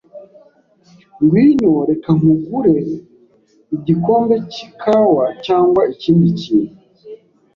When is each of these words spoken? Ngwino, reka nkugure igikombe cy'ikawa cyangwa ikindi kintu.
Ngwino, 1.23 1.71
reka 1.89 2.09
nkugure 2.19 2.77
igikombe 3.75 4.35
cy'ikawa 4.51 5.25
cyangwa 5.45 5.81
ikindi 5.93 6.27
kintu. 6.41 6.75